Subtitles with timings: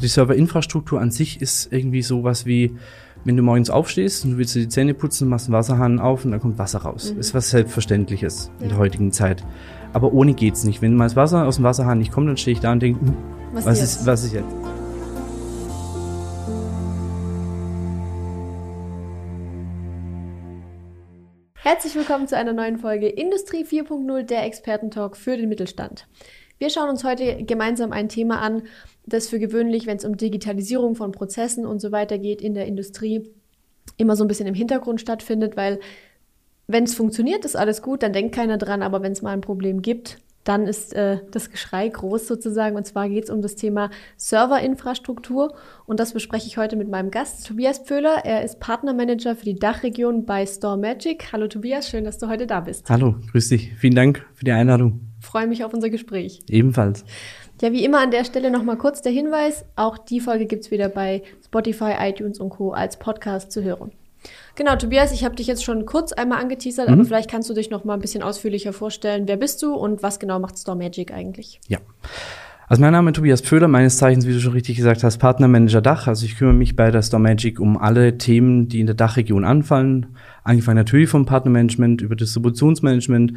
[0.00, 2.76] Die Serverinfrastruktur an sich ist irgendwie sowas wie,
[3.24, 6.24] wenn du morgens aufstehst und du willst dir die Zähne putzen, machst einen Wasserhahn auf
[6.24, 7.12] und dann kommt Wasser raus.
[7.12, 7.18] Mhm.
[7.18, 9.42] Ist was Selbstverständliches in der heutigen Zeit.
[9.92, 10.82] Aber ohne geht's nicht.
[10.82, 13.00] Wenn mal das Wasser aus dem Wasserhahn nicht kommt, dann stehe ich da und denke,
[13.00, 13.16] hm,
[13.52, 14.54] was, was ist, was ist jetzt?
[21.56, 26.06] Herzlich willkommen zu einer neuen Folge Industrie 4.0, der Expertentalk für den Mittelstand.
[26.58, 28.62] Wir schauen uns heute gemeinsam ein Thema an,
[29.06, 32.66] das für gewöhnlich, wenn es um Digitalisierung von Prozessen und so weiter geht in der
[32.66, 33.30] Industrie,
[33.96, 35.78] immer so ein bisschen im Hintergrund stattfindet, weil
[36.66, 39.40] wenn es funktioniert, ist alles gut, dann denkt keiner dran, aber wenn es mal ein
[39.40, 42.76] Problem gibt, dann ist äh, das Geschrei groß sozusagen.
[42.76, 45.54] Und zwar geht es um das Thema Serverinfrastruktur.
[45.84, 48.22] Und das bespreche ich heute mit meinem Gast, Tobias Pföhler.
[48.24, 51.32] Er ist Partnermanager für die Dachregion bei Store Magic.
[51.32, 52.88] Hallo Tobias, schön, dass du heute da bist.
[52.88, 53.74] Hallo, grüß dich.
[53.76, 55.07] Vielen Dank für die Einladung.
[55.28, 56.40] Freue mich auf unser Gespräch.
[56.48, 57.04] Ebenfalls.
[57.60, 60.70] Ja, wie immer an der Stelle nochmal kurz der Hinweis, auch die Folge gibt es
[60.70, 62.72] wieder bei Spotify, iTunes und Co.
[62.72, 63.92] als Podcast zu hören.
[64.54, 66.94] Genau, Tobias, ich habe dich jetzt schon kurz einmal angeteasert, mhm.
[66.94, 69.28] aber vielleicht kannst du dich noch mal ein bisschen ausführlicher vorstellen.
[69.28, 71.60] Wer bist du und was genau macht Store Magic eigentlich?
[71.68, 71.78] Ja.
[72.66, 75.82] Also mein Name ist Tobias Pföder, meines Zeichens, wie du schon richtig gesagt hast, Partnermanager
[75.82, 76.06] Dach.
[76.06, 79.44] Also ich kümmere mich bei der Store Magic um alle Themen, die in der Dachregion
[79.44, 80.16] anfallen.
[80.42, 83.34] Angefangen natürlich vom Partnermanagement über Distributionsmanagement,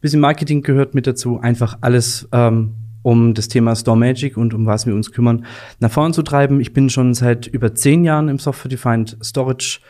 [0.00, 4.66] bisschen Marketing gehört mit dazu, einfach alles ähm, um das Thema Store Magic und um
[4.66, 5.46] was wir uns kümmern,
[5.78, 6.60] nach vorn zu treiben.
[6.60, 9.80] Ich bin schon seit über zehn Jahren im Software-Defined Storage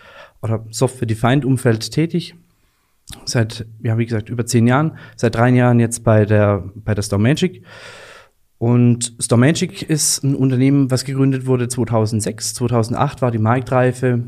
[0.43, 2.35] oder Software-Defined Umfeld tätig.
[3.25, 4.97] Seit, ja, wie gesagt, über zehn Jahren.
[5.17, 7.63] Seit drei Jahren jetzt bei der, bei der Store Magic.
[8.59, 12.55] Und Store Magic ist ein Unternehmen, was gegründet wurde 2006.
[12.55, 14.23] 2008 war die Marktreife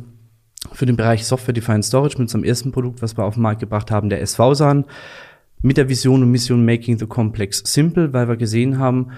[0.73, 3.91] für den Bereich Software-Defined Storage mit unserem ersten Produkt, was wir auf den Markt gebracht
[3.91, 4.87] haben, der SV-SAN
[5.63, 9.13] mit der Vision und Mission Making the Complex Simple, weil wir gesehen haben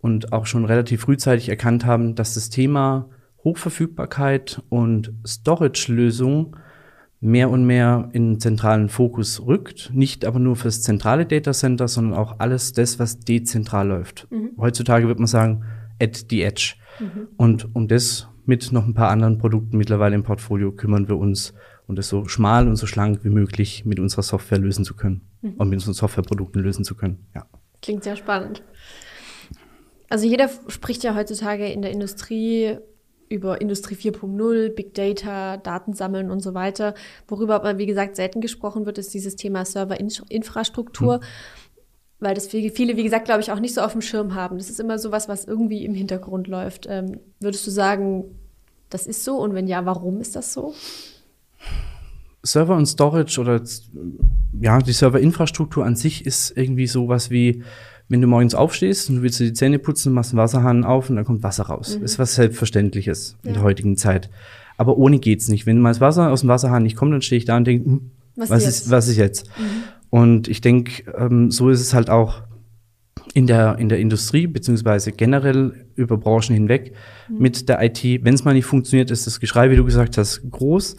[0.00, 3.08] und auch schon relativ frühzeitig erkannt haben, dass das Thema
[3.44, 6.56] Hochverfügbarkeit und Storage-Lösung
[7.20, 9.90] mehr und mehr in den zentralen Fokus rückt.
[9.92, 14.28] Nicht aber nur fürs zentrale Datacenter, sondern auch alles das, was dezentral läuft.
[14.30, 14.50] Mhm.
[14.56, 15.64] Heutzutage wird man sagen,
[16.00, 16.74] at the edge.
[17.00, 17.28] Mhm.
[17.36, 21.54] Und um das mit noch ein paar anderen Produkten mittlerweile im Portfolio kümmern wir uns
[21.88, 25.22] und es so schmal und so schlank wie möglich mit unserer Software lösen zu können
[25.40, 25.54] mhm.
[25.54, 27.26] und mit unseren Softwareprodukten lösen zu können.
[27.34, 27.46] Ja.
[27.82, 28.62] Klingt sehr spannend.
[30.08, 32.76] Also jeder spricht ja heutzutage in der Industrie
[33.28, 36.94] über Industrie 4.0, Big Data, Daten sammeln und so weiter.
[37.26, 41.18] Worüber aber, wie gesagt, selten gesprochen wird, ist dieses Thema Serverinfrastruktur.
[41.18, 41.22] Mhm.
[42.20, 44.58] Weil das viele, wie gesagt, glaube ich, auch nicht so auf dem Schirm haben.
[44.58, 46.86] Das ist immer so was, was irgendwie im Hintergrund läuft.
[46.88, 48.24] Ähm, würdest du sagen,
[48.90, 49.36] das ist so?
[49.36, 50.74] Und wenn ja, warum ist das so?
[52.42, 53.60] Server und Storage oder
[54.60, 57.62] ja, die Serverinfrastruktur an sich ist irgendwie sowas wie,
[58.08, 61.10] wenn du morgens aufstehst und du willst dir die Zähne putzen, machst einen Wasserhahn auf
[61.10, 61.98] und dann kommt Wasser raus.
[61.98, 62.04] Mhm.
[62.04, 63.48] Ist was Selbstverständliches ja.
[63.48, 64.30] in der heutigen Zeit.
[64.76, 65.66] Aber ohne geht's nicht.
[65.66, 67.84] Wenn mal das Wasser aus dem Wasserhahn nicht kommt, dann stehe ich da und denke,
[67.84, 69.48] hm, was, was ist, was ist jetzt?
[69.58, 69.62] Mhm.
[70.10, 72.42] Und ich denke, ähm, so ist es halt auch
[73.34, 76.94] in der, in der Industrie, beziehungsweise generell über Branchen hinweg
[77.28, 77.38] mhm.
[77.38, 78.02] mit der IT.
[78.24, 80.96] Wenn es mal nicht funktioniert, ist das Geschrei, wie du gesagt hast, groß.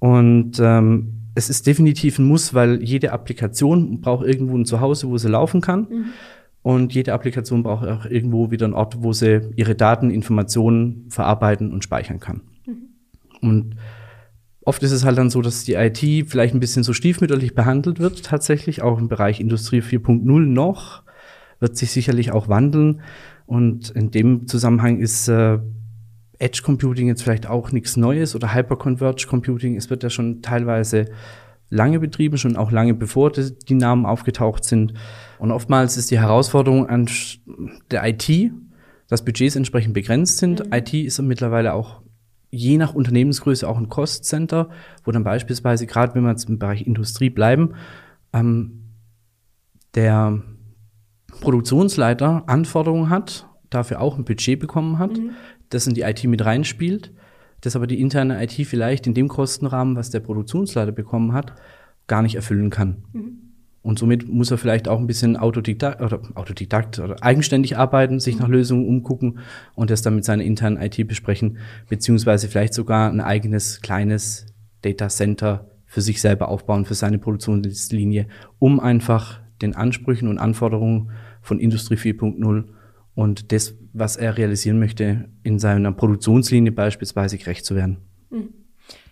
[0.00, 5.16] Und ähm, es ist definitiv ein Muss, weil jede Applikation braucht irgendwo ein Zuhause, wo
[5.16, 5.86] sie laufen kann.
[5.88, 6.04] Mhm.
[6.62, 11.72] Und jede Applikation braucht auch irgendwo wieder einen Ort, wo sie ihre Daten, Informationen verarbeiten
[11.72, 12.42] und speichern kann.
[12.66, 13.48] Mhm.
[13.48, 13.76] Und
[14.62, 17.98] oft ist es halt dann so, dass die IT vielleicht ein bisschen so stiefmütterlich behandelt
[17.98, 21.02] wird, tatsächlich, auch im Bereich Industrie 4.0 noch,
[21.60, 23.00] wird sich sicherlich auch wandeln.
[23.46, 25.58] Und in dem Zusammenhang ist äh,
[26.40, 29.76] Edge Computing jetzt vielleicht auch nichts Neues oder Hyperconverged Computing.
[29.76, 31.06] Es wird ja schon teilweise
[31.68, 34.94] lange betrieben, schon auch lange bevor die Namen aufgetaucht sind.
[35.38, 37.08] Und oftmals ist die Herausforderung an
[37.90, 38.52] der IT,
[39.06, 40.66] dass Budgets entsprechend begrenzt sind.
[40.66, 40.72] Mhm.
[40.72, 42.00] IT ist mittlerweile auch
[42.50, 44.70] je nach Unternehmensgröße auch ein Cost Center,
[45.04, 47.74] wo dann beispielsweise, gerade wenn wir jetzt im Bereich Industrie bleiben,
[48.32, 48.94] ähm,
[49.94, 50.42] der
[51.40, 55.30] Produktionsleiter Anforderungen hat, dafür auch ein Budget bekommen hat, mhm
[55.70, 57.12] das in die IT mit reinspielt,
[57.62, 61.54] das aber die interne IT vielleicht in dem Kostenrahmen, was der Produktionsleiter bekommen hat,
[62.06, 63.04] gar nicht erfüllen kann.
[63.12, 63.38] Mhm.
[63.82, 68.38] Und somit muss er vielleicht auch ein bisschen Autodidakt oder Autodidakt oder eigenständig arbeiten, sich
[68.38, 68.54] nach mhm.
[68.54, 69.38] Lösungen umgucken
[69.74, 71.58] und das dann mit seiner internen IT besprechen,
[71.88, 74.46] beziehungsweise vielleicht sogar ein eigenes kleines
[74.82, 78.26] Data Center für sich selber aufbauen, für seine Produktionslinie,
[78.58, 81.10] um einfach den Ansprüchen und Anforderungen
[81.40, 82.64] von Industrie 4.0
[83.20, 87.98] und das, was er realisieren möchte, in seiner Produktionslinie beispielsweise gerecht zu werden.
[88.30, 88.54] Hm.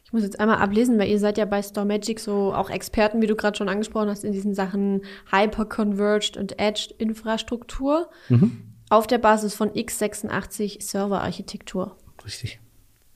[0.03, 3.21] Ich muss jetzt einmal ablesen, weil ihr seid ja bei Store Magic so auch Experten,
[3.21, 8.09] wie du gerade schon angesprochen hast, in diesen Sachen Hyper-Converged und Edged Infrastruktur.
[8.31, 8.63] Mhm.
[8.89, 11.99] auf der Basis von x86 Serverarchitektur.
[12.25, 12.59] Richtig.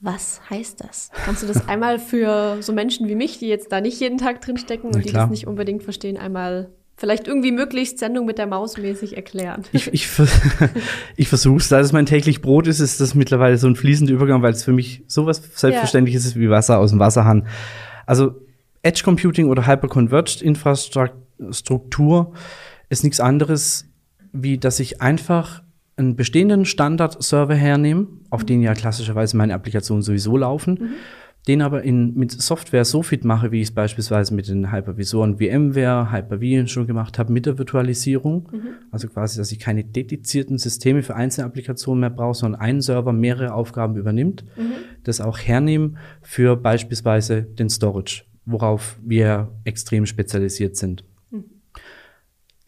[0.00, 1.08] Was heißt das?
[1.24, 4.42] Kannst du das einmal für so Menschen wie mich, die jetzt da nicht jeden Tag
[4.42, 8.76] drinstecken und die das nicht unbedingt verstehen, einmal vielleicht irgendwie möglichst Sendung mit der Maus
[8.78, 9.64] mäßig erklären?
[9.72, 10.08] Ich, ich,
[11.16, 14.12] ich versuche es, da es mein täglich Brot ist, ist das mittlerweile so ein fließender
[14.12, 17.46] Übergang, weil es für mich sowas Selbstverständliches ist wie Wasser aus dem Wasserhahn.
[18.06, 18.34] Also
[18.82, 22.32] Edge Computing oder Hyperconverged Infrastruktur
[22.88, 23.86] ist nichts anderes,
[24.32, 25.62] wie dass ich einfach
[25.96, 30.94] einen bestehenden Standard-Server hernehme, auf den ja klassischerweise meine Applikationen sowieso laufen,
[31.48, 35.38] den aber in, mit Software so fit mache, wie ich es beispielsweise mit den Hypervisoren
[35.38, 38.48] VMware, Hyper-V schon gemacht habe, mit der Virtualisierung.
[38.92, 43.12] Also quasi, dass ich keine dedizierten Systeme für einzelne Applikationen mehr brauche, sondern ein Server
[43.12, 44.44] mehrere Aufgaben übernimmt,
[45.02, 51.04] das auch hernehmen für beispielsweise den Storage, worauf wir extrem spezialisiert sind.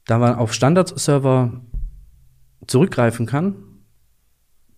[0.06, 1.62] Da man auf Standard-Server
[2.66, 3.54] zurückgreifen kann,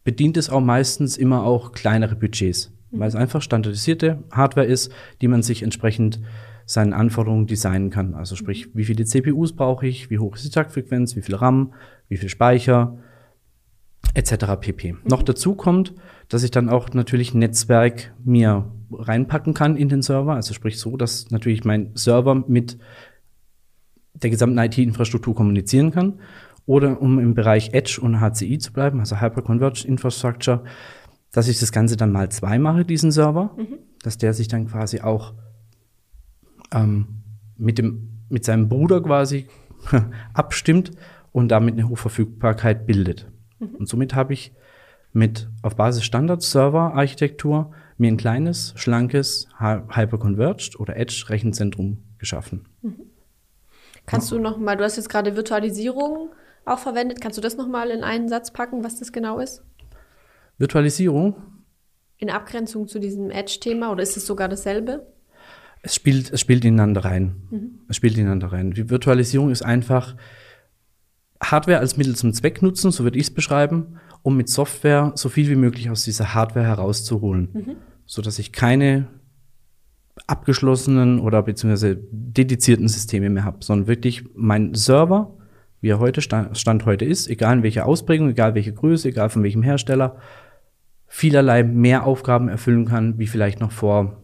[0.04, 5.28] bedient es auch meistens immer auch kleinere Budgets, weil es einfach standardisierte Hardware ist, die
[5.28, 6.20] man sich entsprechend
[6.66, 8.14] seinen Anforderungen designen kann.
[8.14, 11.72] Also sprich, wie viele CPUs brauche ich, wie hoch ist die Taktfrequenz, wie viel RAM,
[12.08, 12.98] wie viel Speicher,
[14.14, 14.56] etc.
[14.60, 14.96] pp.
[15.04, 15.94] Noch dazu kommt,
[16.28, 20.96] dass ich dann auch natürlich Netzwerk mir reinpacken kann in den Server, also sprich so,
[20.96, 22.78] dass natürlich mein Server mit
[24.14, 26.20] der gesamten IT-Infrastruktur kommunizieren kann.
[26.64, 30.64] Oder um im Bereich Edge und HCI zu bleiben, also Hyperconverged Infrastructure,
[31.36, 33.54] dass ich das Ganze dann mal zwei mache, diesen Server,
[34.02, 35.34] dass der sich dann quasi auch
[36.72, 37.06] ähm,
[37.56, 39.46] mit, dem, mit seinem Bruder quasi
[40.34, 40.92] abstimmt
[41.32, 43.30] und damit eine Hochverfügbarkeit bildet.
[43.60, 44.52] Und somit habe ich
[45.12, 52.66] mit auf Basis Standard-Server-Architektur mir ein kleines, schlankes Hy- Hyperconverged oder Edge-Rechenzentrum geschaffen.
[54.06, 56.30] Kannst du noch mal, du hast jetzt gerade Virtualisierung
[56.64, 59.62] auch verwendet, kannst du das noch mal in einen Satz packen, was das genau ist?
[60.58, 61.36] Virtualisierung,
[62.18, 65.06] In Abgrenzung zu diesem Edge-Thema oder ist es sogar dasselbe?
[65.86, 67.36] es spielt, es spielt ineinander rein.
[67.88, 68.72] Es spielt ineinander rein.
[68.72, 70.16] Die Virtualisierung ist einfach
[71.40, 75.28] Hardware als Mittel zum Zweck nutzen, so würde ich es beschreiben, um mit Software so
[75.28, 79.06] viel wie möglich aus dieser Hardware herauszuholen, so dass ich keine
[80.26, 85.36] abgeschlossenen oder beziehungsweise dedizierten Systeme mehr habe, sondern wirklich mein Server,
[85.80, 89.28] wie er heute Stand, Stand heute ist, egal in welcher Ausprägung, egal welche Größe, egal
[89.28, 90.16] von welchem Hersteller,
[91.06, 94.22] vielerlei mehr Aufgaben erfüllen kann, wie vielleicht noch vor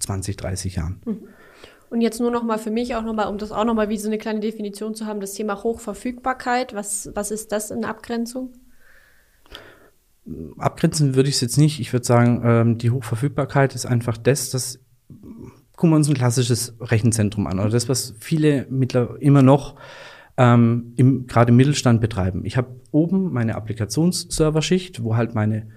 [0.00, 1.00] 20, 30 Jahren.
[1.90, 3.88] Und jetzt nur noch mal für mich auch noch mal, um das auch noch mal
[3.88, 6.74] wie so eine kleine Definition zu haben, das Thema Hochverfügbarkeit.
[6.74, 8.52] Was, was ist das in Abgrenzung?
[10.58, 11.80] Abgrenzen würde ich es jetzt nicht.
[11.80, 14.80] Ich würde sagen, ähm, die Hochverfügbarkeit ist einfach das, dass
[15.76, 19.74] gucken wir uns ein klassisches Rechenzentrum an oder das, was viele mittler immer noch
[20.36, 22.44] ähm, im, gerade im Mittelstand betreiben.
[22.44, 25.68] Ich habe oben meine Applikationsserverschicht, wo halt meine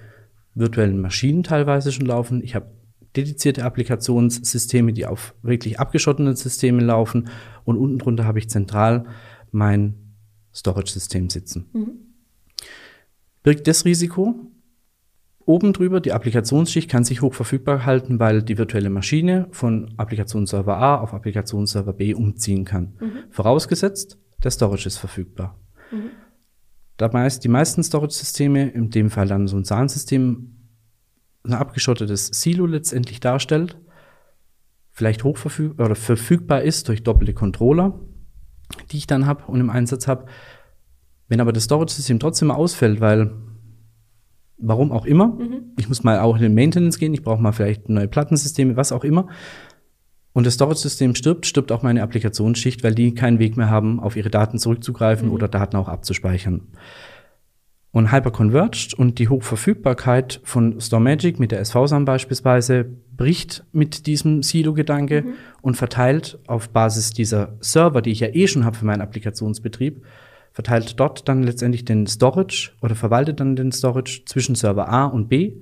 [0.59, 2.43] virtuellen Maschinen teilweise schon laufen.
[2.43, 2.71] Ich habe
[3.15, 7.29] dedizierte Applikationssysteme, die auf wirklich abgeschotteten Systemen laufen.
[7.63, 9.05] Und unten drunter habe ich zentral
[9.51, 9.95] mein
[10.53, 11.65] Storage-System sitzen.
[13.43, 14.35] Birgt das Risiko?
[15.45, 20.77] Oben drüber, die Applikationsschicht kann sich hoch verfügbar halten, weil die virtuelle Maschine von Applikationsserver
[20.77, 22.93] A auf Applikationsserver B umziehen kann.
[23.29, 25.57] Vorausgesetzt, der Storage ist verfügbar.
[26.97, 30.55] Da meist, die meisten Storage-Systeme, in dem Fall dann so ein SAN-System,
[31.43, 33.77] ein abgeschottetes Silo letztendlich darstellt,
[34.91, 37.99] vielleicht hochverfügbar oder verfügbar ist durch doppelte Controller,
[38.91, 40.25] die ich dann habe und im Einsatz habe.
[41.27, 43.31] Wenn aber das Storage-System trotzdem mal ausfällt, weil
[44.57, 45.37] warum auch immer,
[45.77, 48.91] ich muss mal auch in den Maintenance gehen, ich brauche mal vielleicht neue Plattensysteme, was
[48.91, 49.27] auch immer.
[50.37, 54.15] Und das Storage-System stirbt, stirbt auch meine Applikationsschicht, weil die keinen Weg mehr haben, auf
[54.15, 56.61] ihre Daten zurückzugreifen oder Daten auch abzuspeichern.
[57.89, 65.25] Und Hyperconverged und die Hochverfügbarkeit von StoreMagic mit der SV-SAM beispielsweise bricht mit diesem Silo-Gedanke
[65.63, 70.05] und verteilt auf Basis dieser Server, die ich ja eh schon habe für meinen Applikationsbetrieb,
[70.51, 75.29] verteilt dort dann letztendlich den Storage oder verwaltet dann den Storage zwischen Server A und
[75.29, 75.53] B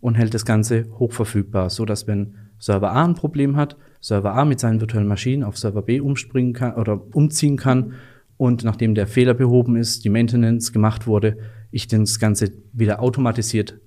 [0.00, 4.44] und hält das Ganze hochverfügbar, so dass wenn Server A ein Problem hat, Server A
[4.44, 7.94] mit seinen virtuellen Maschinen auf Server B umspringen kann oder umziehen kann
[8.36, 11.38] und nachdem der Fehler behoben ist, die Maintenance gemacht wurde,
[11.70, 13.80] ich das Ganze wieder automatisiert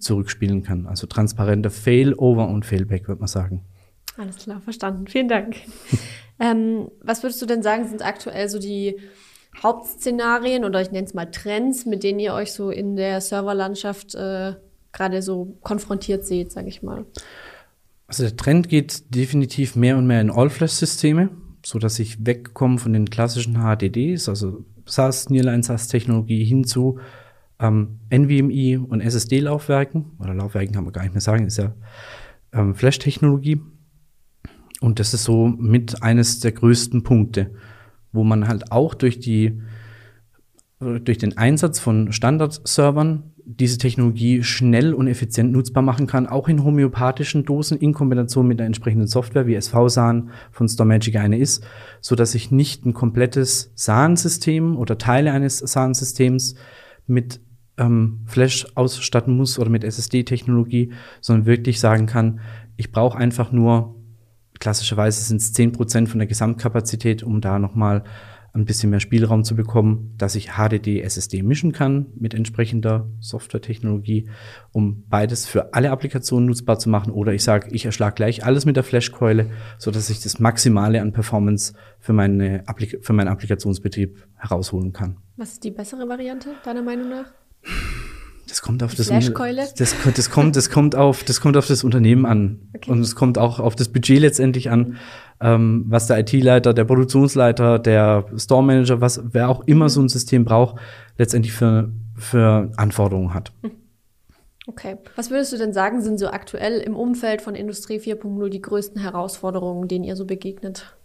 [0.00, 0.86] zurückspielen kann.
[0.86, 3.64] Also transparenter Failover und Failback, würde man sagen.
[4.16, 5.06] Alles klar, verstanden.
[5.06, 5.54] Vielen Dank.
[6.40, 8.96] ähm, was würdest du denn sagen, sind aktuell so die
[9.62, 14.16] Hauptszenarien oder ich nenne es mal Trends, mit denen ihr euch so in der Serverlandschaft
[14.16, 14.54] äh,
[14.92, 17.06] gerade so konfrontiert seht, sage ich mal?
[18.10, 21.30] Also der Trend geht definitiv mehr und mehr in All-Flash-Systeme,
[21.64, 26.98] so dass ich wegkomme von den klassischen HDDs, also SAS, Nearline SAS-Technologie hin zu
[27.60, 31.72] ähm, NVMe und SSD-Laufwerken, oder Laufwerken kann man gar nicht mehr sagen, ist ja
[32.52, 33.60] ähm, Flash-Technologie.
[34.80, 37.52] Und das ist so mit eines der größten Punkte,
[38.10, 39.62] wo man halt auch durch die
[40.80, 46.62] durch den Einsatz von Standard-Servern diese Technologie schnell und effizient nutzbar machen kann, auch in
[46.62, 51.66] homöopathischen Dosen in Kombination mit der entsprechenden Software, wie SV-SAN von StorMagic eine ist,
[52.00, 56.54] so dass ich nicht ein komplettes SAN-System oder Teile eines SAN-Systems
[57.06, 57.40] mit
[57.76, 62.40] ähm, Flash ausstatten muss oder mit SSD-Technologie, sondern wirklich sagen kann,
[62.76, 63.96] ich brauche einfach nur,
[64.60, 68.04] klassischerweise sind es zehn Prozent von der Gesamtkapazität, um da nochmal
[68.52, 74.28] ein bisschen mehr Spielraum zu bekommen, dass ich HDD SSD mischen kann mit entsprechender Softwaretechnologie,
[74.72, 77.12] um beides für alle Applikationen nutzbar zu machen.
[77.12, 81.00] Oder ich sage, ich erschlage gleich alles mit der Flashkeule, so dass ich das Maximale
[81.00, 85.18] an Performance für, meine Applik für meinen Applikationsbetrieb herausholen kann.
[85.36, 87.32] Was ist die bessere Variante, deiner Meinung nach?
[88.50, 89.62] Das kommt auf das, Flashkeule?
[89.78, 92.68] das, das kommt, das kommt auf, das kommt auf das Unternehmen an.
[92.74, 92.90] Okay.
[92.90, 94.96] Und es kommt auch auf das Budget letztendlich an,
[95.40, 99.90] ähm, was der IT-Leiter, der Produktionsleiter, der Store Manager, was, wer auch immer mhm.
[99.90, 100.80] so ein System braucht,
[101.16, 103.52] letztendlich für, für Anforderungen hat.
[103.62, 103.70] Hm.
[104.66, 104.98] Okay.
[105.16, 109.00] Was würdest du denn sagen, sind so aktuell im Umfeld von Industrie 4.0 die größten
[109.00, 110.96] Herausforderungen, denen ihr so begegnet?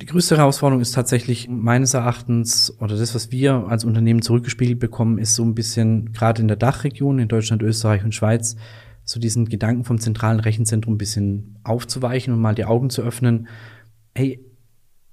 [0.00, 5.18] Die größte Herausforderung ist tatsächlich meines Erachtens oder das, was wir als Unternehmen zurückgespiegelt bekommen,
[5.18, 8.54] ist so ein bisschen gerade in der Dachregion, in Deutschland, Österreich und Schweiz,
[9.04, 13.48] so diesen Gedanken vom zentralen Rechenzentrum ein bisschen aufzuweichen und mal die Augen zu öffnen.
[14.14, 14.40] Hey,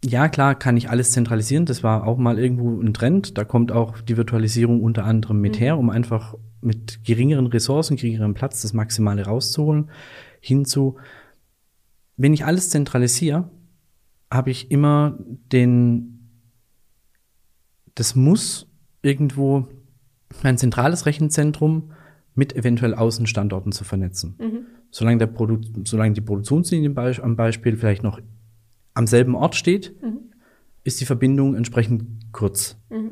[0.04, 1.66] ja, klar, kann ich alles zentralisieren.
[1.66, 3.40] Das war auch mal irgendwo ein Trend.
[3.40, 5.60] Da kommt auch die Virtualisierung unter anderem mit mhm.
[5.60, 9.90] her, um einfach mit geringeren Ressourcen, geringerem Platz das Maximale rauszuholen.
[10.42, 10.98] Hinzu,
[12.18, 13.50] wenn ich alles zentralisiere,
[14.36, 15.18] habe ich immer
[15.52, 16.30] den,
[17.96, 18.68] das muss
[19.02, 19.68] irgendwo
[20.44, 21.92] ein zentrales Rechenzentrum
[22.34, 24.36] mit eventuell Außenstandorten zu vernetzen.
[24.40, 24.66] Mhm.
[24.92, 28.20] Solange, der Produ solange die Produktionslinie am Beispiel vielleicht noch
[28.94, 30.20] am selben Ort steht, mhm.
[30.84, 32.78] ist die Verbindung entsprechend kurz.
[32.90, 33.12] Mhm.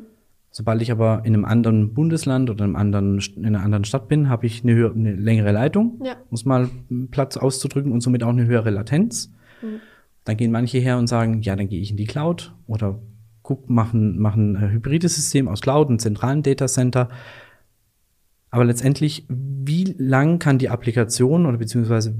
[0.50, 4.28] Sobald ich aber in einem anderen Bundesland oder einem anderen, in einer anderen Stadt bin,
[4.28, 6.14] habe ich eine, höhere, eine längere Leitung, ja.
[6.30, 6.70] muss mal
[7.10, 9.32] Platz auszudrücken und somit auch eine höhere Latenz.
[9.62, 9.80] Mhm.
[10.24, 12.98] Dann gehen manche her und sagen, ja, dann gehe ich in die Cloud oder
[13.42, 17.10] guck, machen, machen ein hybrides System aus Cloud, einen zentralen Datacenter.
[18.50, 22.14] Aber letztendlich, wie lang kann die Applikation oder beziehungsweise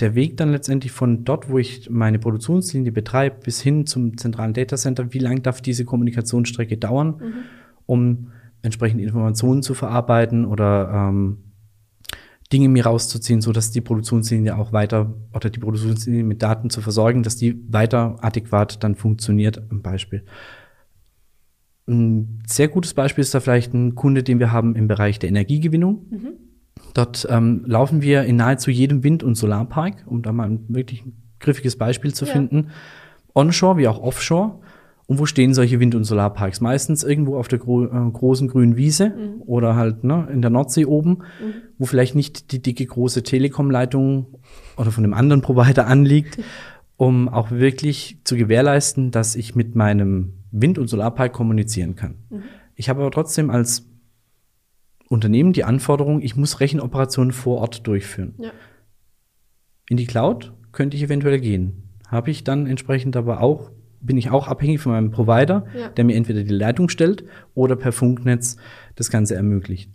[0.00, 4.54] der Weg dann letztendlich von dort, wo ich meine Produktionslinie betreibe, bis hin zum zentralen
[4.54, 7.32] Datacenter, wie lang darf diese Kommunikationsstrecke dauern, mhm.
[7.86, 8.28] um
[8.62, 11.38] entsprechende Informationen zu verarbeiten oder ähm,
[12.52, 16.80] Dinge mir rauszuziehen, so dass die Produktionslinie auch weiter oder die Produktionslinie mit Daten zu
[16.80, 19.62] versorgen, dass die weiter adäquat dann funktioniert.
[19.70, 20.24] Ein Beispiel.
[21.86, 25.28] Ein sehr gutes Beispiel ist da vielleicht ein Kunde, den wir haben im Bereich der
[25.28, 26.06] Energiegewinnung.
[26.10, 26.28] Mhm.
[26.94, 31.04] Dort ähm, laufen wir in nahezu jedem Wind- und Solarpark, um da mal ein wirklich
[31.40, 32.32] griffiges Beispiel zu ja.
[32.32, 32.68] finden.
[33.34, 34.60] Onshore wie auch Offshore.
[35.08, 36.60] Und wo stehen solche Wind- und Solarparks?
[36.60, 39.42] Meistens irgendwo auf der gro äh, großen grünen Wiese mhm.
[39.46, 41.54] oder halt ne, in der Nordsee oben, mhm.
[41.78, 44.26] wo vielleicht nicht die dicke große Telekom-Leitung
[44.76, 46.38] oder von einem anderen Provider anliegt,
[46.98, 52.16] um auch wirklich zu gewährleisten, dass ich mit meinem Wind- und Solarpark kommunizieren kann.
[52.28, 52.42] Mhm.
[52.74, 53.86] Ich habe aber trotzdem als
[55.08, 58.34] Unternehmen die Anforderung, ich muss Rechenoperationen vor Ort durchführen.
[58.38, 58.50] Ja.
[59.88, 61.94] In die Cloud könnte ich eventuell gehen.
[62.08, 65.88] Habe ich dann entsprechend aber auch bin ich auch abhängig von meinem Provider, ja.
[65.88, 67.24] der mir entweder die Leitung stellt
[67.54, 68.56] oder per Funknetz
[68.94, 69.90] das Ganze ermöglicht.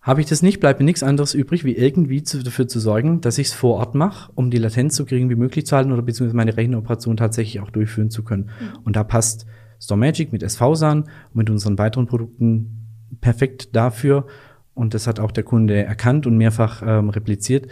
[0.00, 3.20] Habe ich das nicht, bleibt mir nichts anderes übrig, wie irgendwie zu, dafür zu sorgen,
[3.20, 5.90] dass ich es vor Ort mache, um die Latenz so gering wie möglich zu halten
[5.90, 8.44] oder beziehungsweise meine Rechenoperation tatsächlich auch durchführen zu können.
[8.44, 8.78] Mhm.
[8.84, 9.46] Und da passt
[9.80, 12.86] StoreMagic mit SV-SAN und mit unseren weiteren Produkten
[13.20, 14.26] perfekt dafür.
[14.74, 17.66] Und das hat auch der Kunde erkannt und mehrfach ähm, repliziert.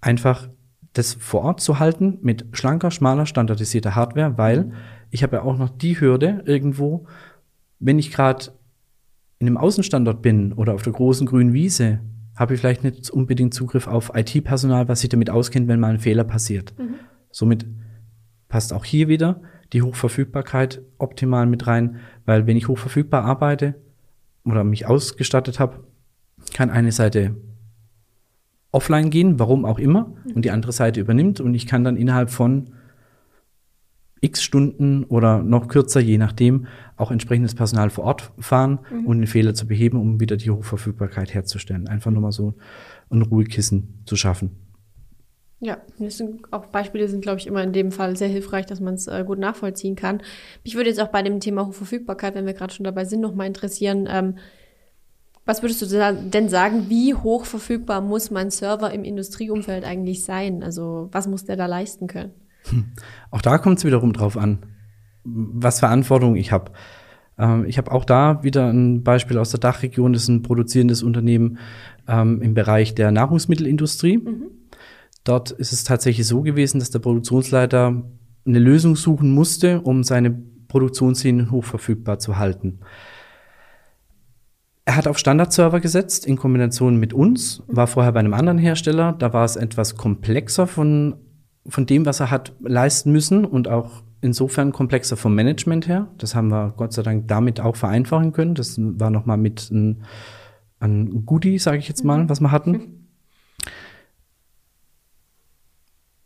[0.00, 0.48] Einfach
[0.92, 4.72] das vor Ort zu halten mit schlanker, schmaler, standardisierter Hardware, weil
[5.10, 7.06] ich habe ja auch noch die Hürde irgendwo,
[7.78, 8.46] wenn ich gerade
[9.38, 12.00] in einem Außenstandort bin oder auf der großen grünen Wiese,
[12.36, 15.98] habe ich vielleicht nicht unbedingt Zugriff auf IT-Personal, was sich damit auskennt, wenn mal ein
[15.98, 16.74] Fehler passiert.
[16.78, 16.94] Mhm.
[17.30, 17.66] Somit
[18.48, 19.42] passt auch hier wieder
[19.72, 23.74] die Hochverfügbarkeit optimal mit rein, weil wenn ich hochverfügbar arbeite
[24.44, 25.84] oder mich ausgestattet habe,
[26.54, 27.36] kann eine Seite
[28.78, 32.30] offline gehen, warum auch immer, und die andere Seite übernimmt und ich kann dann innerhalb
[32.30, 32.70] von
[34.20, 36.66] x Stunden oder noch kürzer, je nachdem,
[36.96, 39.06] auch entsprechendes Personal vor Ort fahren mhm.
[39.06, 41.88] und den Fehler zu beheben, um wieder die Hochverfügbarkeit herzustellen.
[41.88, 42.54] Einfach nur mal so
[43.10, 44.50] ein Ruhekissen zu schaffen.
[45.60, 48.78] Ja, das sind auch Beispiele sind, glaube ich, immer in dem Fall sehr hilfreich, dass
[48.78, 50.22] man es äh, gut nachvollziehen kann.
[50.62, 53.48] Mich würde jetzt auch bei dem Thema Hochverfügbarkeit, wenn wir gerade schon dabei sind, nochmal
[53.48, 54.08] interessieren.
[54.08, 54.36] Ähm,
[55.48, 60.62] was würdest du denn sagen, wie hoch verfügbar muss mein Server im Industrieumfeld eigentlich sein?
[60.62, 62.32] Also was muss der da leisten können?
[62.64, 62.92] Hm.
[63.30, 64.58] Auch da kommt es wiederum drauf an,
[65.24, 66.72] was für Anforderungen ich habe.
[67.38, 71.02] Ähm, ich habe auch da wieder ein Beispiel aus der Dachregion, das ist ein produzierendes
[71.02, 71.56] Unternehmen
[72.06, 74.18] ähm, im Bereich der Nahrungsmittelindustrie.
[74.18, 74.50] Mhm.
[75.24, 78.02] Dort ist es tatsächlich so gewesen, dass der Produktionsleiter
[78.46, 80.30] eine Lösung suchen musste, um seine
[80.68, 82.80] Produktionslinien hochverfügbar zu halten.
[84.88, 89.12] Er hat auf Standardserver gesetzt in Kombination mit uns, war vorher bei einem anderen Hersteller.
[89.12, 91.16] Da war es etwas komplexer von,
[91.66, 96.08] von dem, was er hat leisten müssen und auch insofern komplexer vom Management her.
[96.16, 98.54] Das haben wir Gott sei Dank damit auch vereinfachen können.
[98.54, 100.04] Das war nochmal mit ein,
[100.80, 103.10] ein Goodie, sage ich jetzt mal, was wir hatten.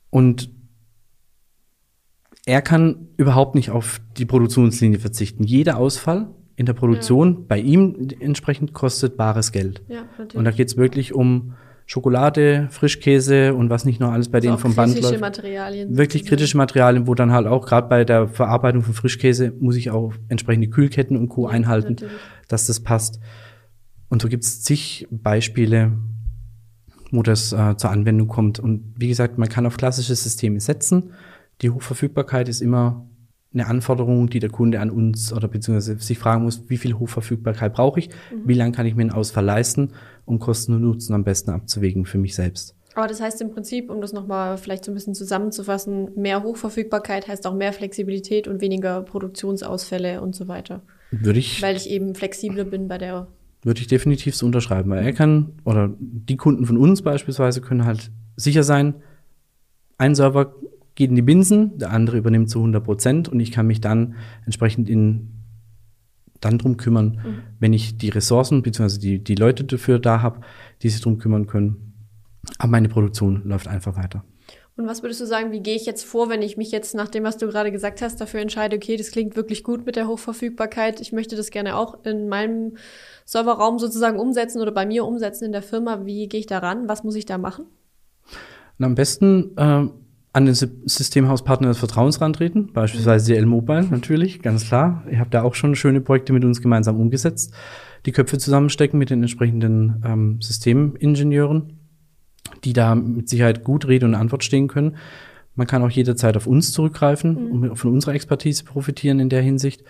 [0.08, 0.50] Und
[2.46, 5.42] er kann überhaupt nicht auf die Produktionslinie verzichten.
[5.42, 7.40] Jeder Ausfall in der Produktion ja.
[7.48, 9.82] bei ihm entsprechend kostet bares Geld.
[9.88, 10.34] Ja, natürlich.
[10.34, 11.54] Und da geht es wirklich um
[11.86, 15.20] Schokolade, Frischkäse und was nicht noch alles bei also denen vom Band läuft.
[15.20, 15.96] Materialien.
[15.96, 19.90] Wirklich kritische Materialien, wo dann halt auch gerade bei der Verarbeitung von Frischkäse muss ich
[19.90, 21.48] auch entsprechende Kühlketten und Co.
[21.48, 22.14] Ja, einhalten, natürlich.
[22.48, 23.20] dass das passt.
[24.08, 25.92] Und so gibt es zig Beispiele,
[27.10, 28.58] wo das äh, zur Anwendung kommt.
[28.58, 31.12] Und wie gesagt, man kann auf klassische Systeme setzen.
[31.60, 33.06] Die Hochverfügbarkeit ist immer
[33.54, 37.74] eine Anforderung, die der Kunde an uns oder beziehungsweise sich fragen muss, wie viel Hochverfügbarkeit
[37.74, 38.46] brauche ich, mhm.
[38.46, 39.90] wie lange kann ich mir einen Ausfall leisten,
[40.24, 42.74] um Kosten und Nutzen am besten abzuwägen für mich selbst.
[42.94, 47.26] Aber das heißt im Prinzip, um das nochmal vielleicht so ein bisschen zusammenzufassen, mehr Hochverfügbarkeit
[47.26, 50.82] heißt auch mehr Flexibilität und weniger Produktionsausfälle und so weiter.
[51.10, 51.62] Würde ich.
[51.62, 53.28] Weil ich eben flexibler bin bei der
[53.62, 57.84] würde ich definitiv so unterschreiben, weil er kann, oder die Kunden von uns beispielsweise können
[57.84, 58.94] halt sicher sein,
[59.98, 60.54] ein Server
[60.94, 64.16] geht in die Binsen, der andere übernimmt zu 100 Prozent und ich kann mich dann
[64.44, 65.28] entsprechend in,
[66.40, 67.42] dann drum kümmern, mhm.
[67.60, 68.98] wenn ich die Ressourcen bzw.
[68.98, 70.40] Die, die Leute dafür da habe,
[70.82, 71.94] die sich drum kümmern können.
[72.58, 74.24] Aber meine Produktion läuft einfach weiter.
[74.74, 77.08] Und was würdest du sagen, wie gehe ich jetzt vor, wenn ich mich jetzt nach
[77.08, 80.08] dem, was du gerade gesagt hast, dafür entscheide, okay, das klingt wirklich gut mit der
[80.08, 82.76] Hochverfügbarkeit, ich möchte das gerne auch in meinem
[83.26, 86.06] Serverraum sozusagen umsetzen oder bei mir umsetzen in der Firma.
[86.06, 86.88] Wie gehe ich da ran?
[86.88, 87.66] Was muss ich da machen?
[88.78, 89.88] Und am besten äh,
[90.32, 95.04] an den Systemhauspartner des Vertrauens rantreten, beispielsweise DL Mobile natürlich, ganz klar.
[95.10, 97.52] Ihr habt da auch schon schöne Projekte mit uns gemeinsam umgesetzt.
[98.06, 101.78] Die Köpfe zusammenstecken mit den entsprechenden ähm, Systemingenieuren
[102.64, 104.96] die da mit Sicherheit gut Rede und Antwort stehen können.
[105.54, 107.70] Man kann auch jederzeit auf uns zurückgreifen mhm.
[107.70, 109.84] und von unserer Expertise profitieren in der Hinsicht.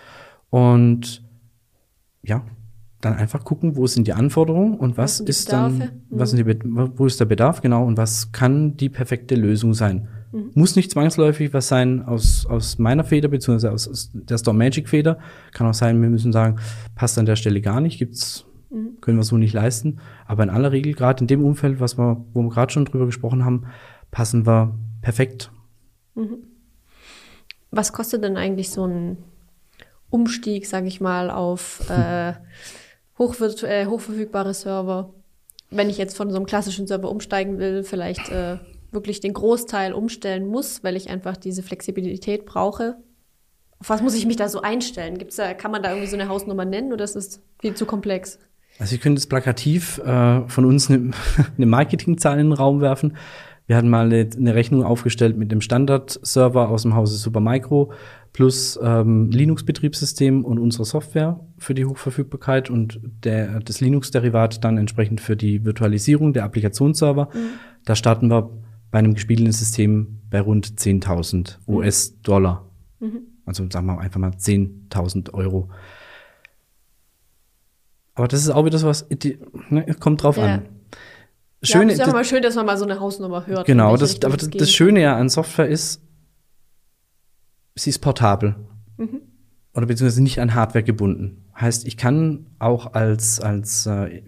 [0.49, 1.23] Und
[2.21, 2.45] ja,
[3.01, 5.89] dann einfach gucken, wo sind die Anforderungen und was, was ist dann, mhm.
[6.09, 6.59] was sind die,
[6.95, 10.07] wo ist der Bedarf, genau, und was kann die perfekte Lösung sein.
[10.33, 10.51] Mhm.
[10.53, 14.89] Muss nicht zwangsläufig was sein aus, aus meiner Feder, beziehungsweise aus, aus der Storm Magic
[14.89, 15.19] Feder.
[15.53, 16.59] Kann auch sein, wir müssen sagen,
[16.95, 18.99] passt an der Stelle gar nicht, gibt's Mhm.
[19.01, 19.99] Können wir so nicht leisten.
[20.25, 23.05] Aber in aller Regel, gerade in dem Umfeld, was wir, wo wir gerade schon drüber
[23.05, 23.67] gesprochen haben,
[24.11, 25.51] passen wir perfekt.
[26.15, 26.39] Mhm.
[27.71, 29.17] Was kostet denn eigentlich so ein
[30.09, 32.33] Umstieg, sage ich mal, auf äh, äh,
[33.17, 35.13] hochverfügbare Server?
[35.69, 38.57] Wenn ich jetzt von so einem klassischen Server umsteigen will, vielleicht äh,
[38.93, 42.97] wirklich den Großteil umstellen muss, weil ich einfach diese Flexibilität brauche.
[43.79, 45.17] Auf was muss ich mich da so einstellen?
[45.17, 47.85] Gibt's da, kann man da irgendwie so eine Hausnummer nennen oder ist es viel zu
[47.85, 48.39] komplex?
[48.79, 51.11] Also ich könnte jetzt plakativ äh, von uns eine,
[51.57, 53.17] eine Marketingzahl in den Raum werfen.
[53.65, 57.93] Wir hatten mal eine, eine Rechnung aufgestellt mit dem Standard-Server aus dem Hause Supermicro
[58.33, 65.21] plus ähm, Linux-Betriebssystem und unsere Software für die Hochverfügbarkeit und der, das Linux-Derivat dann entsprechend
[65.21, 67.29] für die Virtualisierung der Applikationsserver.
[67.33, 67.39] Mhm.
[67.85, 68.49] Da starten wir
[68.93, 71.75] bei einem gespielten System bei rund 10.000 mhm.
[71.75, 72.69] US-Dollar.
[72.99, 73.21] Mhm.
[73.43, 75.71] Also sagen wir einfach mal 10.000 Euro.
[78.13, 79.07] Aber das ist auch wieder so was,
[79.69, 80.43] ne, kommt drauf ja.
[80.43, 80.65] an.
[81.63, 83.65] Schön, ja, ist ja mal schön, dass man mal so eine Hausnummer hört.
[83.65, 85.99] Genau, das, aber das, das, Schöne ja an Software ist,
[87.73, 88.55] sie ist portabel.
[88.97, 89.21] Mhm.
[89.73, 91.45] Oder beziehungsweise nicht an Hardware gebunden.
[91.59, 94.21] Heißt, ich kann auch als, als äh,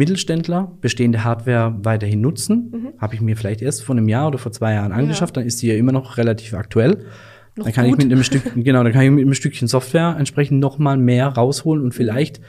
[0.00, 2.72] Mittelständler bestehende Hardware weiterhin nutzen.
[2.72, 2.88] Mhm.
[2.98, 5.40] Habe ich mir vielleicht erst vor einem Jahr oder vor zwei Jahren angeschafft, ja.
[5.42, 7.04] dann ist die ja immer noch relativ aktuell.
[7.56, 7.98] Noch dann kann gut.
[7.98, 10.96] ich mit einem Stück, genau, dann kann ich mit einem Stückchen Software entsprechend noch mal
[10.96, 12.40] mehr rausholen und vielleicht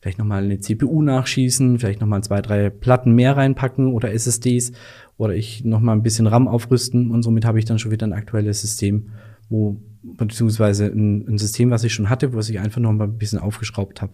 [0.00, 4.70] vielleicht nochmal eine CPU nachschießen, vielleicht nochmal zwei, drei Platten mehr reinpacken oder SSDs
[5.16, 8.12] oder ich nochmal ein bisschen RAM aufrüsten und somit habe ich dann schon wieder ein
[8.12, 9.08] aktuelles System,
[9.48, 13.18] wo, beziehungsweise ein, ein System, was ich schon hatte, wo ich einfach noch mal ein
[13.18, 14.12] bisschen aufgeschraubt habe.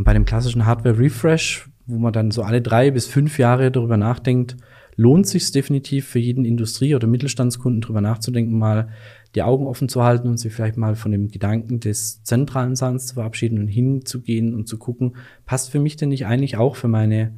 [0.00, 3.98] Und bei dem klassischen Hardware-Refresh, wo man dann so alle drei bis fünf Jahre darüber
[3.98, 4.56] nachdenkt,
[4.96, 8.88] lohnt sich definitiv für jeden Industrie- oder Mittelstandskunden drüber nachzudenken, mal
[9.34, 13.08] die Augen offen zu halten und sich vielleicht mal von dem Gedanken des zentralen Sahns
[13.08, 16.88] zu verabschieden und hinzugehen und zu gucken, passt für mich denn nicht eigentlich auch für
[16.88, 17.34] meine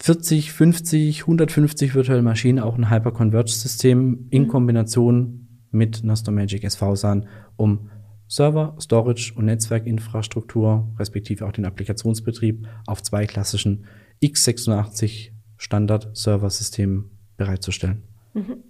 [0.00, 4.48] 40, 50, 150 virtuelle Maschinen auch ein Hyper-Converged-System in mhm.
[4.48, 7.90] Kombination mit Nostor Magic SV-SAN, um
[8.28, 13.86] Server, Storage und Netzwerkinfrastruktur, respektive auch den Applikationsbetrieb auf zwei klassischen
[14.22, 18.02] x86 Standard-Server-Systemen bereitzustellen.
[18.34, 18.62] Mhm.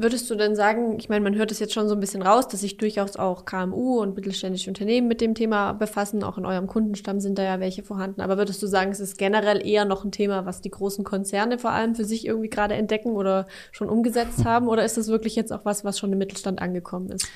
[0.00, 2.46] Würdest du denn sagen, ich meine, man hört es jetzt schon so ein bisschen raus,
[2.46, 6.68] dass sich durchaus auch KMU und mittelständische Unternehmen mit dem Thema befassen, auch in eurem
[6.68, 10.04] Kundenstamm sind da ja welche vorhanden, aber würdest du sagen, es ist generell eher noch
[10.04, 13.88] ein Thema, was die großen Konzerne vor allem für sich irgendwie gerade entdecken oder schon
[13.88, 17.26] umgesetzt haben, oder ist das wirklich jetzt auch was, was schon im Mittelstand angekommen ist?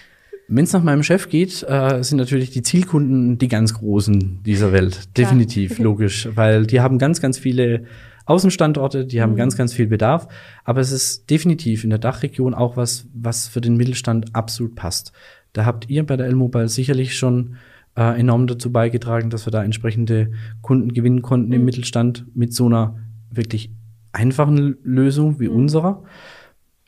[0.48, 4.72] Wenn es nach meinem Chef geht, äh, sind natürlich die Zielkunden die ganz großen dieser
[4.72, 5.16] Welt.
[5.16, 7.84] Definitiv, logisch, weil die haben ganz, ganz viele
[8.26, 9.36] Außenstandorte, die haben mhm.
[9.36, 10.28] ganz, ganz viel Bedarf.
[10.64, 15.12] Aber es ist definitiv in der Dachregion auch was, was für den Mittelstand absolut passt.
[15.52, 17.56] Da habt ihr bei der L-Mobile sicherlich schon
[17.96, 21.54] äh, enorm dazu beigetragen, dass wir da entsprechende Kunden gewinnen konnten mhm.
[21.54, 22.96] im Mittelstand mit so einer
[23.30, 23.70] wirklich
[24.12, 25.56] einfachen Lösung wie mhm.
[25.56, 26.02] unserer.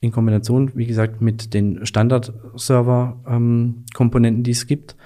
[0.05, 4.97] In Kombination, wie gesagt, mit den Standard-Server-Komponenten, ähm, die es gibt.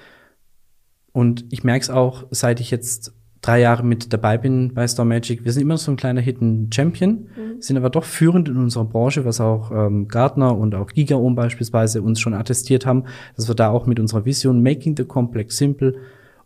[1.13, 5.05] Und ich merke es auch, seit ich jetzt drei Jahre mit dabei bin bei Star
[5.05, 5.45] Magic.
[5.45, 7.61] Wir sind immer so ein kleiner Hidden Champion, mhm.
[7.61, 12.03] sind aber doch führend in unserer Branche, was auch ähm, Gartner und auch GigaOhm beispielsweise
[12.03, 13.05] uns schon attestiert haben,
[13.37, 15.95] dass wir da auch mit unserer Vision Making the Complex Simple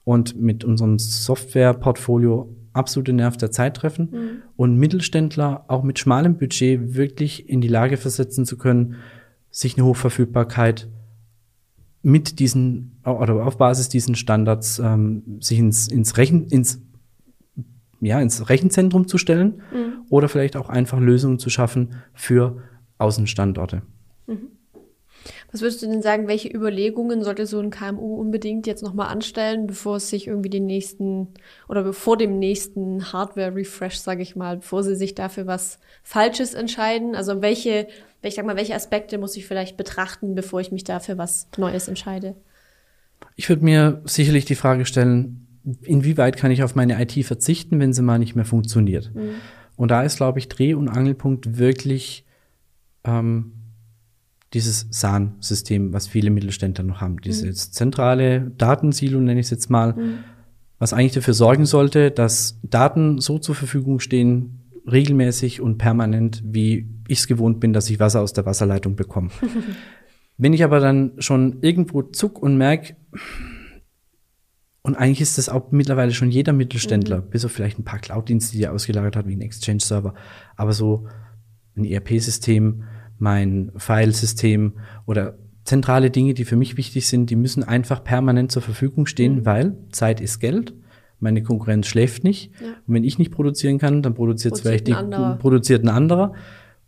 [0.05, 4.43] und mit unserem Softwareportfolio absolute Nerv der Zeit treffen mhm.
[4.57, 8.97] und Mittelständler auch mit schmalem Budget wirklich in die Lage versetzen zu können,
[9.51, 10.89] sich eine Hochverfügbarkeit
[12.03, 16.83] mit diesen oder auf Basis diesen Standards ähm, sich ins, ins, Rechen, ins,
[18.01, 20.07] ja, ins Rechenzentrum zu stellen mhm.
[20.09, 22.63] oder vielleicht auch einfach Lösungen zu schaffen für
[22.99, 23.83] Außenstandorte.
[24.27, 24.49] Mhm.
[25.53, 29.67] Was würdest du denn sagen, welche Überlegungen sollte so ein KMU unbedingt jetzt nochmal anstellen,
[29.67, 31.29] bevor es sich irgendwie den nächsten
[31.69, 37.15] oder bevor dem nächsten Hardware-Refresh, sage ich mal, bevor sie sich dafür was Falsches entscheiden?
[37.15, 37.87] Also welche
[38.29, 41.89] ich sag mal, welche Aspekte muss ich vielleicht betrachten, bevor ich mich dafür was Neues
[41.89, 42.37] entscheide?
[43.37, 45.47] Ich würde mir sicherlich die Frage stellen,
[45.83, 49.13] inwieweit kann ich auf meine IT verzichten, wenn sie mal nicht mehr funktioniert?
[49.15, 49.35] Mhm.
[49.77, 52.25] Und da ist, glaube ich, Dreh- und Angelpunkt wirklich
[53.05, 53.53] ähm,
[54.55, 57.21] dieses SAN-System, was viele Mittelständler noch haben.
[57.21, 57.73] Dieses mhm.
[57.73, 60.19] zentrale Datensilo, nenne ich es jetzt mal, mhm.
[60.79, 64.59] was eigentlich dafür sorgen sollte, dass Daten so zur Verfügung stehen,
[64.91, 69.31] regelmäßig und permanent, wie ich es gewohnt bin, dass ich Wasser aus der Wasserleitung bekomme.
[70.37, 72.97] Wenn ich aber dann schon irgendwo zuck und merke,
[74.83, 77.31] und eigentlich ist das auch mittlerweile schon jeder Mittelständler, mhm.
[77.31, 80.15] bis auf vielleicht ein paar Cloud-Dienste, die er ausgelagert hat, wie ein Exchange-Server,
[80.57, 81.07] aber so
[81.77, 82.83] ein ERP-System,
[83.19, 84.75] mein Filesystem
[85.07, 89.37] oder zentrale Dinge, die für mich wichtig sind, die müssen einfach permanent zur Verfügung stehen,
[89.37, 89.47] mhm.
[89.47, 90.75] weil Zeit ist Geld
[91.23, 92.51] meine Konkurrenz schläft nicht.
[92.61, 92.69] Ja.
[92.87, 95.37] Und wenn ich nicht produzieren kann, dann produziert, produziert vielleicht ein die, anderer.
[95.37, 96.35] produziert ein anderer.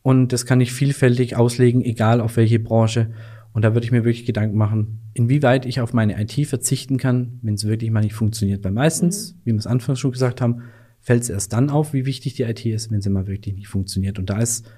[0.02, 3.12] Und das kann ich vielfältig auslegen, egal auf welche Branche.
[3.52, 7.38] Und da würde ich mir wirklich Gedanken machen, inwieweit ich auf meine IT verzichten kann,
[7.42, 8.64] wenn es wirklich mal nicht funktioniert.
[8.64, 9.38] Weil meistens, mhm.
[9.44, 10.62] wie wir es anfangs schon gesagt haben,
[11.00, 13.68] fällt es erst dann auf, wie wichtig die IT ist, wenn sie mal wirklich nicht
[13.68, 14.18] funktioniert.
[14.18, 14.68] Und da ist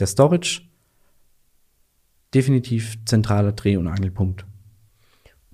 [0.00, 0.62] der Storage
[2.34, 4.44] definitiv zentraler Dreh- und Angelpunkt.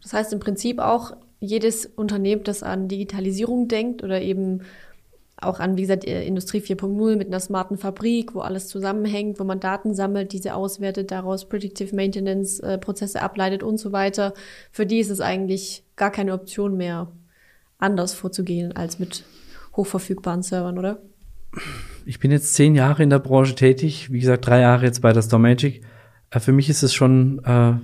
[0.03, 4.61] Das heißt im Prinzip auch, jedes Unternehmen, das an Digitalisierung denkt oder eben
[5.39, 9.59] auch an, wie gesagt, Industrie 4.0 mit einer smarten Fabrik, wo alles zusammenhängt, wo man
[9.59, 14.35] Daten sammelt, diese auswertet, daraus Predictive Maintenance äh, Prozesse ableitet und so weiter.
[14.71, 17.11] Für die ist es eigentlich gar keine Option mehr,
[17.79, 19.25] anders vorzugehen als mit
[19.77, 21.01] hochverfügbaren Servern, oder?
[22.05, 25.15] Ich bin jetzt zehn Jahre in der Branche tätig, wie gesagt, drei Jahre jetzt bei
[25.15, 25.77] der Store Magic.
[25.79, 25.87] Äh,
[26.39, 27.75] für mich ist es schon äh,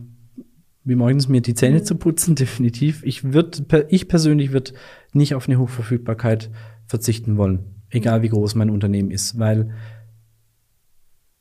[0.86, 3.02] wie morgens mir die Zähne zu putzen, definitiv.
[3.04, 4.72] Ich würde, ich persönlich würde
[5.12, 6.50] nicht auf eine Hochverfügbarkeit
[6.86, 9.70] verzichten wollen, egal wie groß mein Unternehmen ist, weil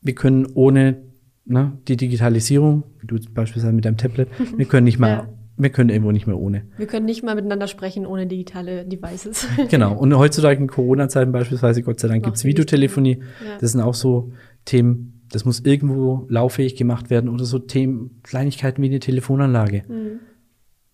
[0.02, 1.04] wir können ohne
[1.46, 5.30] ne, die Digitalisierung, wie du beispielsweise mit deinem Tablet, wir können nicht mal, ja.
[5.58, 6.64] wir können irgendwo nicht mehr ohne.
[6.78, 9.48] Wir können nicht mal miteinander sprechen ohne digitale Devices.
[9.70, 9.96] genau.
[9.96, 13.20] Und heutzutage in Corona-Zeiten beispielsweise, Gott sei Dank, gibt's Videotelefonie.
[13.46, 13.58] Ja.
[13.60, 14.32] Das sind auch so
[14.66, 20.20] Themen, das muss irgendwo lauffähig gemacht werden oder so Themen, Kleinigkeiten wie eine Telefonanlage mhm.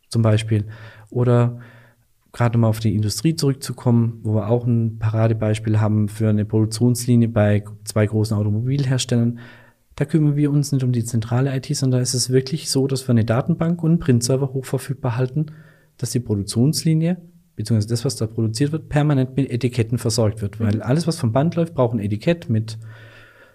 [0.09, 0.65] zum Beispiel.
[1.09, 1.59] Oder
[2.31, 7.27] gerade mal auf die Industrie zurückzukommen, wo wir auch ein Paradebeispiel haben für eine Produktionslinie
[7.27, 9.39] bei zwei großen Automobilherstellern.
[9.95, 12.87] Da kümmern wir uns nicht um die zentrale IT, sondern da ist es wirklich so,
[12.87, 15.47] dass wir eine Datenbank und einen Printserver hochverfügbar halten,
[15.97, 17.17] dass die Produktionslinie
[17.55, 20.59] beziehungsweise das, was da produziert wird, permanent mit Etiketten versorgt wird.
[20.59, 22.77] Weil alles, was vom Band läuft, braucht ein Etikett mit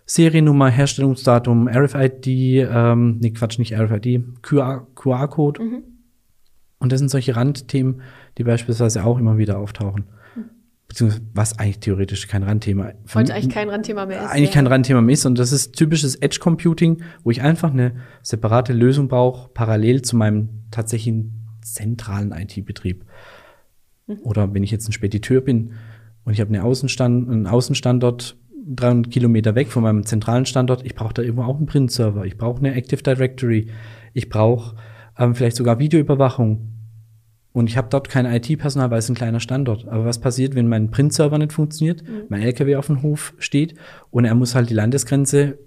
[0.06, 5.62] Seriennummer, Herstellungsdatum, RFID, ähm, nee, Quatsch, nicht RFID, QR-Code.
[5.62, 5.82] Mhm.
[6.78, 8.02] Und das sind solche Randthemen,
[8.38, 10.04] die beispielsweise auch immer wieder auftauchen.
[10.88, 14.30] Beziehungsweise, was eigentlich theoretisch kein Randthema für Heute eigentlich kein Randthema mehr ist.
[14.30, 14.54] eigentlich ja.
[14.54, 15.26] kein Randthema mehr ist.
[15.26, 20.16] Und das ist typisches Edge Computing, wo ich einfach eine separate Lösung brauche, parallel zu
[20.16, 23.04] meinem tatsächlichen zentralen IT-Betrieb.
[24.22, 25.72] Oder wenn ich jetzt ein Spediteur bin
[26.24, 28.36] und ich habe eine Außenstand, einen Außenstandort
[28.66, 32.36] 300 Kilometer weg von meinem zentralen Standort, ich brauche da irgendwo auch einen Print-Server, ich
[32.36, 33.68] brauche eine Active Directory,
[34.12, 34.76] ich brauche
[35.18, 36.72] ähm, vielleicht sogar Videoüberwachung.
[37.52, 39.88] Und ich habe dort kein IT-Personal, weil es ein kleiner Standort.
[39.88, 43.74] Aber was passiert, wenn mein Print-Server nicht funktioniert, mein LKW auf dem Hof steht
[44.10, 45.58] und er muss halt die Landesgrenze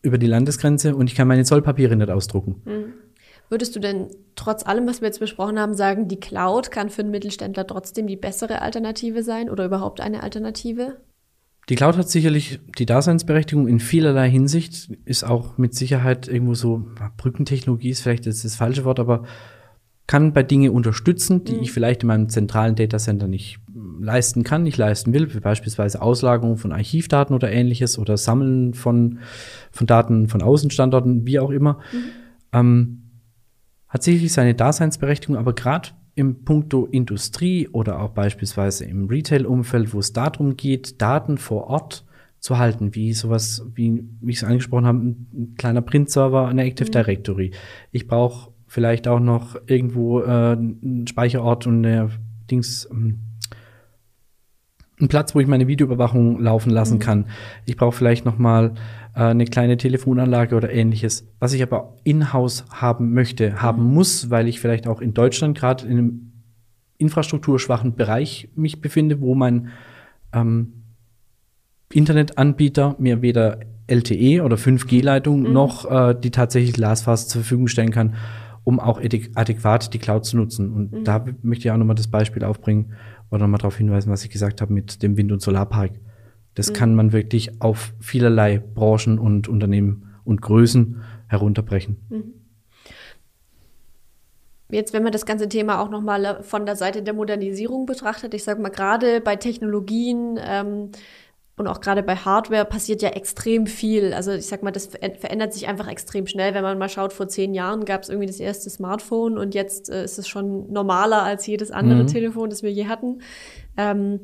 [0.00, 2.62] über die Landesgrenze und ich kann meine Zollpapiere nicht ausdrucken.
[3.48, 7.02] Würdest du denn trotz allem, was wir jetzt besprochen haben, sagen, die Cloud kann für
[7.02, 10.98] einen Mittelständler trotzdem die bessere Alternative sein oder überhaupt eine Alternative?
[11.68, 16.86] Die Cloud hat sicherlich die Daseinsberechtigung in vielerlei Hinsicht, ist auch mit Sicherheit irgendwo so,
[17.18, 19.24] Brückentechnologie ist vielleicht jetzt das falsche Wort, aber
[20.06, 24.62] kann bei Dinge unterstützen, die ich vielleicht in meinem zentralen Datacenter nicht mm, leisten kann,
[24.62, 29.18] nicht leisten will, wie beispielsweise Auslagerung von Archivdaten oder ähnliches oder Sammeln von,
[29.70, 31.80] von Daten von Außenstandorten, wie auch immer.
[32.54, 33.02] Ähm,
[33.86, 40.00] hat sicherlich seine Daseinsberechtigung, aber gerade im Punkto Industrie oder auch beispielsweise im Retail-Umfeld, wo
[40.00, 42.04] es darum geht, Daten vor Ort
[42.40, 46.64] zu halten, wie sowas, wie, wie ich es angesprochen habe, ein, ein kleiner Print-Server, eine
[46.64, 47.52] Active Directory.
[47.92, 50.24] Ich brauche vielleicht auch noch irgendwo äh,
[50.56, 52.10] einen Speicherort und eine
[52.50, 53.20] Dings, ähm,
[54.98, 57.26] einen Platz, wo ich meine Videoüberwachung laufen lassen kann.
[57.64, 58.74] Ich brauche vielleicht noch mal
[59.24, 64.60] eine kleine Telefonanlage oder ähnliches, was ich aber in-house haben möchte, haben muss, weil ich
[64.60, 66.32] vielleicht auch in Deutschland gerade in einem
[66.98, 69.68] infrastrukturschwachen Bereich mich befinde, wo mein
[70.32, 70.84] ähm,
[71.92, 78.14] Internetanbieter mir weder LTE oder 5G-Leitung noch äh, die tatsächlich Glasfaser zur Verfügung stellen kann,
[78.64, 80.72] um auch adäq- adäquat die Cloud zu nutzen.
[80.72, 82.92] Und da möchte ich auch nochmal das Beispiel aufbringen
[83.30, 85.92] oder nochmal darauf hinweisen, was ich gesagt habe mit dem Wind- und Solarpark.
[86.58, 91.96] Das kann man wirklich auf vielerlei Branchen und Unternehmen und Größen herunterbrechen.
[94.70, 98.42] Jetzt, wenn man das ganze Thema auch nochmal von der Seite der Modernisierung betrachtet, ich
[98.42, 100.90] sage mal, gerade bei Technologien ähm,
[101.56, 104.12] und auch gerade bei Hardware passiert ja extrem viel.
[104.12, 106.54] Also ich sag mal, das ver verändert sich einfach extrem schnell.
[106.54, 109.90] Wenn man mal schaut, vor zehn Jahren gab es irgendwie das erste Smartphone und jetzt
[109.90, 112.08] äh, ist es schon normaler als jedes andere Mhm.
[112.08, 113.22] Telefon, das wir je hatten.
[113.76, 114.20] Ähm,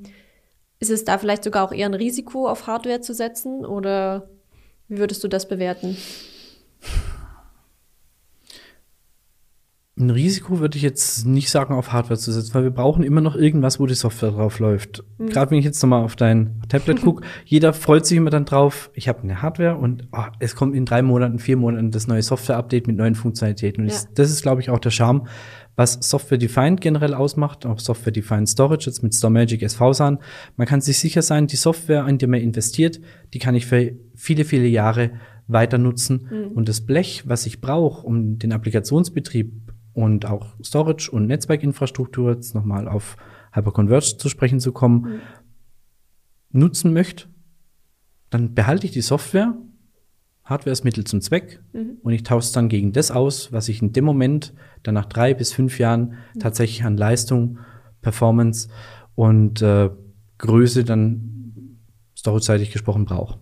[0.84, 4.28] ist es da vielleicht sogar auch eher ein Risiko, auf Hardware zu setzen oder
[4.88, 5.96] wie würdest du das bewerten?
[9.96, 13.20] Ein Risiko würde ich jetzt nicht sagen, auf Hardware zu setzen, weil wir brauchen immer
[13.20, 15.04] noch irgendwas, wo die Software drauf läuft.
[15.20, 18.90] Gerade wenn ich jetzt nochmal auf dein Tablet gucke, jeder freut sich immer dann drauf,
[18.94, 22.22] ich habe eine Hardware und oh, es kommt in drei Monaten, vier Monaten das neue
[22.22, 23.84] Software-Update mit neuen Funktionalitäten.
[23.84, 23.98] Und Ja.
[24.14, 25.28] das, ist, glaube ich, auch der Charme,
[25.76, 30.18] was Software-Defined generell ausmacht, auch Software-Defined Storage, jetzt mit StoreMagic SV-SAN.
[30.56, 33.00] Man kann sich sicher sein, die Software, in die man investiert,
[33.32, 35.12] die kann ich für viele, viele Jahre
[35.46, 36.26] weiter nutzen.
[36.54, 39.52] Und das Blech, was ich brauche, um den Applikationsbetrieb
[39.94, 43.16] und auch Storage und Netzwerkinfrastruktur, jetzt nochmal auf
[43.52, 45.20] Hyperconverged zu sprechen zu kommen,
[46.50, 47.26] nutzen möchte,
[48.30, 49.56] dann behalte ich die Software.
[50.44, 51.62] Hardware ist Mittel zum Zweck
[52.02, 54.52] und ich tausche es dann gegen das aus, was ich in dem Moment
[54.82, 57.58] dann nach drei bis fünf Jahren tatsächlich an Leistung,
[58.02, 58.68] Performance
[59.14, 59.88] und äh,
[60.38, 61.78] Größe dann
[62.16, 63.38] storage-seitig gesprochen brauche.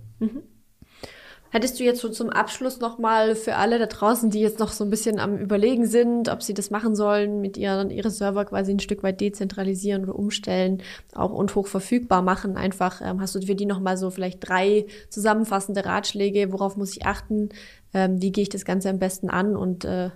[1.53, 4.85] Hättest du jetzt so zum Abschluss nochmal für alle da draußen, die jetzt noch so
[4.85, 8.73] ein bisschen am Überlegen sind, ob sie das machen sollen, mit ihren ihre Server quasi
[8.73, 10.83] ein Stück weit dezentralisieren oder umstellen,
[11.15, 14.87] auch und hoch verfügbar machen, einfach, ähm, hast du für die nochmal so vielleicht drei
[15.11, 17.51] zusammenfassende Ratschläge, worauf muss ich achten,
[17.93, 19.55] ähm, wie gehe ich das Ganze am besten an?
[19.55, 20.09] Und äh,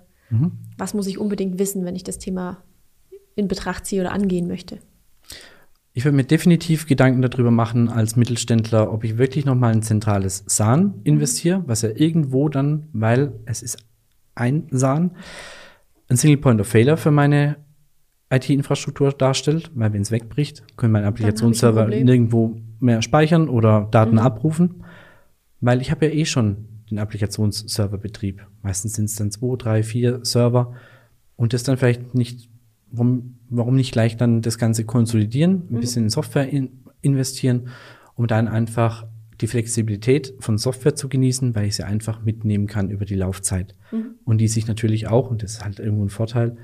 [0.78, 2.62] was muss ich unbedingt wissen, wenn ich das Thema
[3.34, 4.78] in Betracht ziehe oder angehen möchte?
[5.96, 10.44] Ich würde mir definitiv Gedanken darüber machen als Mittelständler, ob ich wirklich nochmal ein zentrales
[10.46, 13.78] SAN investiere, was ja irgendwo dann, weil es ist
[14.34, 15.12] ein SAN,
[16.10, 17.56] ein Single Point of Failure für meine
[18.28, 24.84] IT-Infrastruktur darstellt, weil wenn es wegbricht, können meine Applikationsserver nirgendwo mehr speichern oder Daten abrufen,
[25.62, 28.46] weil ich habe ja eh schon den Applikationsserverbetrieb.
[28.60, 30.74] Meistens sind es dann zwei, drei, vier Server
[31.36, 32.50] und das dann vielleicht nicht
[32.90, 37.68] warum, warum nicht gleich dann das Ganze konsolidieren, ein bisschen in Software in, investieren,
[38.14, 39.06] um dann einfach
[39.40, 43.74] die Flexibilität von Software zu genießen, weil ich sie einfach mitnehmen kann über die Laufzeit.
[44.24, 46.56] Und die sich natürlich auch, und das ist halt irgendwo ein Vorteil,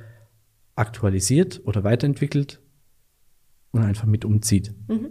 [0.74, 2.61] aktualisiert oder weiterentwickelt
[3.72, 4.74] und einfach mit umzieht.
[4.88, 5.11] Mhm.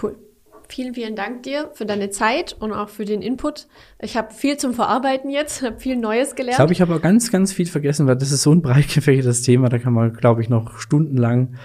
[0.00, 0.16] Cool.
[0.68, 3.66] Vielen, vielen Dank dir für deine Zeit und auch für den Input.
[4.00, 6.52] Ich habe viel zum Verarbeiten jetzt, habe viel Neues gelernt.
[6.52, 8.92] Ich glaube, ich habe auch ganz, ganz viel vergessen, weil das ist so ein breit
[8.92, 11.56] gefächertes Thema, da kann man, glaube ich, noch stundenlang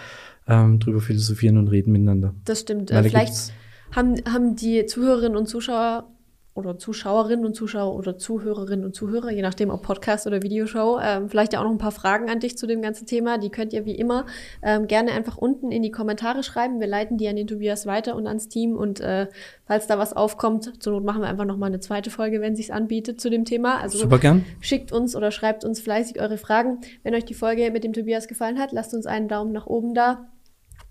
[0.47, 2.33] ähm, drüber philosophieren und reden miteinander.
[2.45, 2.91] Das stimmt.
[2.91, 3.53] Weil Vielleicht
[3.91, 6.09] haben, haben die Zuhörerinnen und Zuschauer
[6.55, 11.27] oder Zuschauerinnen und Zuschauer oder Zuhörerinnen und Zuhörer, je nachdem ob Podcast oder Videoshow, ähm,
[11.29, 13.39] vielleicht ja auch noch ein paar Fragen an dich zu dem ganzen Thema.
[13.39, 14.27] Die könnt ihr wie immer
[14.61, 16.79] ähm, gerne einfach unten in die Kommentare schreiben.
[16.79, 19.27] Wir leiten die an den Tobias weiter und ans Team und äh,
[19.65, 22.55] falls da was aufkommt, zur Not machen wir einfach noch mal eine zweite Folge, wenn
[22.55, 23.79] sich's anbietet zu dem Thema.
[23.81, 24.45] Also Super gern.
[24.59, 26.81] schickt uns oder schreibt uns fleißig eure Fragen.
[27.01, 29.95] Wenn euch die Folge mit dem Tobias gefallen hat, lasst uns einen Daumen nach oben
[29.95, 30.27] da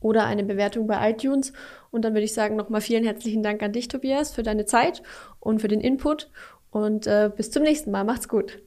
[0.03, 1.53] oder eine Bewertung bei iTunes.
[1.91, 5.03] Und dann würde ich sagen, nochmal vielen herzlichen Dank an dich, Tobias, für deine Zeit
[5.41, 6.31] und für den Input.
[6.71, 8.05] Und äh, bis zum nächsten Mal.
[8.05, 8.63] Macht's gut.